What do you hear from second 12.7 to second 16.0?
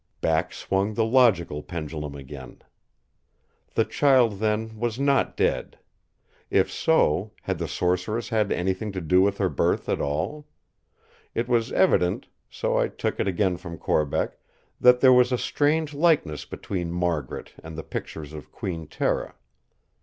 I took it again from Corbeck—that there was a strange